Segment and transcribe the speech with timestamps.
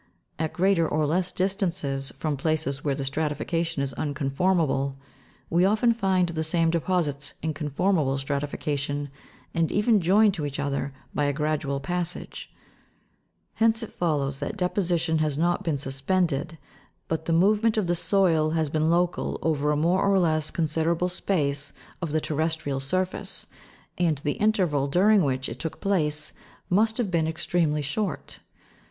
[0.39, 4.95] At greater or less distances from places where the stratification is unconformable,
[5.47, 9.11] we often find the same deposits in conformable stratification,
[9.53, 12.51] and even joined to each other by a gradual passage;
[13.61, 16.57] hence, it follows that deposition has not been suspended,
[17.07, 21.09] but the movement of the soil has been local over a more or less considerable
[21.09, 23.45] space of the terrestrial surface,
[23.99, 26.33] and the interval during which it took place
[26.71, 28.39] must have been extremely short.